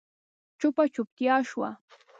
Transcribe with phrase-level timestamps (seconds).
[0.59, 1.69] چوپه چوپتيا شوه.